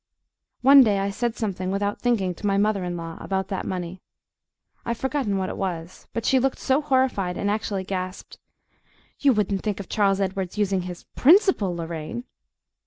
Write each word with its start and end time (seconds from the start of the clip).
One 0.61 0.81
day 0.81 0.97
I 0.97 1.11
said 1.11 1.35
something, 1.35 1.69
without 1.69 2.01
thinking, 2.01 2.33
to 2.33 2.47
my 2.47 2.57
mother 2.57 2.83
in 2.83 2.97
law 2.97 3.19
about 3.21 3.49
that 3.49 3.67
money; 3.67 4.01
I've 4.83 4.97
forgotten 4.97 5.37
what 5.37 5.49
it 5.49 5.57
was, 5.57 6.07
but 6.11 6.25
she 6.25 6.39
looked 6.39 6.57
so 6.57 6.81
horrified 6.81 7.37
and 7.37 7.51
actually 7.51 7.83
gasped: 7.83 8.39
"You 9.19 9.31
wouldn't 9.31 9.61
think 9.61 9.79
of 9.79 9.89
Charles 9.89 10.19
Edward's 10.19 10.57
using 10.57 10.81
his 10.81 11.05
PRINCIPAL, 11.15 11.75
Lorraine?" 11.75 12.23